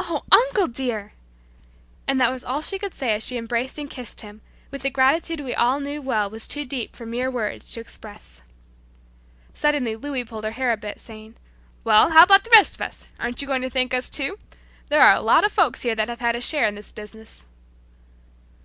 "Oh, 0.00 0.24
uncle 0.32 0.66
dear!" 0.66 1.12
and 2.08 2.20
that 2.20 2.32
was 2.32 2.42
all 2.42 2.60
she 2.60 2.76
could 2.76 2.92
say 2.92 3.14
as 3.14 3.22
she 3.24 3.36
embraced 3.36 3.78
and 3.78 3.88
kissed 3.88 4.22
him 4.22 4.40
with 4.72 4.84
a 4.84 4.90
gratitude 4.90 5.38
we 5.42 5.54
all 5.54 5.78
knew 5.78 6.02
well 6.02 6.28
was 6.28 6.48
too 6.48 6.64
deep 6.64 6.96
for 6.96 7.06
mere 7.06 7.30
words 7.30 7.70
to 7.70 7.80
express. 7.80 8.42
Suddenly 9.54 9.94
Louis 9.94 10.24
pulled 10.24 10.42
her 10.42 10.50
hair 10.50 10.72
a 10.72 10.76
bit, 10.76 11.00
saying, 11.00 11.36
"Well, 11.84 12.10
how 12.10 12.24
about 12.24 12.42
the 12.42 12.50
rest 12.50 12.74
of 12.74 12.80
us. 12.80 13.06
Aren't 13.20 13.40
you 13.40 13.46
going 13.46 13.62
to 13.62 13.70
thank 13.70 13.94
us 13.94 14.10
too? 14.10 14.40
There 14.88 15.02
are 15.02 15.14
a 15.14 15.20
lot 15.20 15.44
of 15.44 15.52
folks 15.52 15.82
here 15.82 15.94
that 15.94 16.08
have 16.08 16.18
had 16.18 16.34
a 16.34 16.40
share 16.40 16.66
in 16.66 16.74
this 16.74 16.90
business." 16.90 17.46